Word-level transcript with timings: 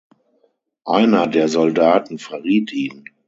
Einer 0.87 1.27
der 1.27 1.47
Soldaten 1.47 2.17
verriet 2.17 2.73
ihn. 2.73 3.05